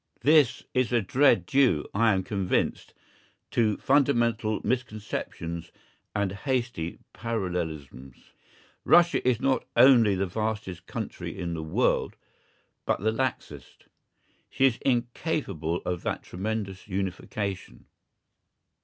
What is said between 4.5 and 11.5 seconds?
misconceptions and hasty parallelisms. Russia is not only the vastest country